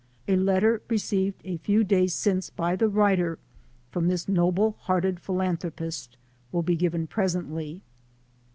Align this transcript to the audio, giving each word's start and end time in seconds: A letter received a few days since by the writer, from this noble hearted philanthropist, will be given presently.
A 0.27 0.35
letter 0.35 0.81
received 0.89 1.41
a 1.45 1.57
few 1.57 1.83
days 1.83 2.15
since 2.15 2.49
by 2.49 2.75
the 2.75 2.87
writer, 2.89 3.37
from 3.91 4.07
this 4.07 4.27
noble 4.27 4.71
hearted 4.79 5.19
philanthropist, 5.19 6.17
will 6.51 6.63
be 6.63 6.75
given 6.75 7.05
presently. 7.05 7.83